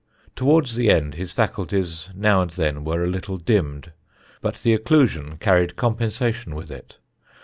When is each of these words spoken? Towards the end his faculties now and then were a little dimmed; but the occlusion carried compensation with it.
Towards 0.35 0.73
the 0.73 0.89
end 0.89 1.13
his 1.13 1.31
faculties 1.31 2.09
now 2.15 2.41
and 2.41 2.49
then 2.49 2.83
were 2.83 3.03
a 3.03 3.07
little 3.07 3.37
dimmed; 3.37 3.91
but 4.41 4.55
the 4.63 4.75
occlusion 4.75 5.39
carried 5.39 5.75
compensation 5.75 6.55
with 6.55 6.71
it. 6.71 6.97